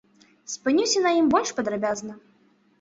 [0.53, 2.21] Спынюся на ім больш падрабязна.